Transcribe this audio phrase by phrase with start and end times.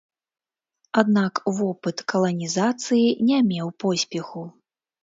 [1.01, 4.43] Аднак вопыт каланізацыі не меў поспеху.